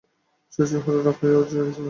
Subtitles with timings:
[0.53, 1.79] শশীর হঠাৎ রাগ হইয়া গিয়াছিল।